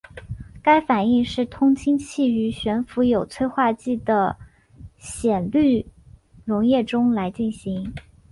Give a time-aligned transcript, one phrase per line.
[0.63, 4.35] 该反应是通氢气于悬浮有催化剂的
[4.99, 5.85] 酰氯
[6.43, 7.93] 溶液中来进行。